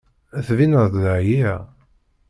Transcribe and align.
Ttbineɣ-d 0.37 0.95
εyiɣ? 1.15 1.59